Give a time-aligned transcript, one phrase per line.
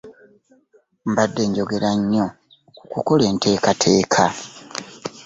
[1.09, 2.25] Mbadde njogera nnyo
[2.77, 4.23] ku kukola enteekateeka.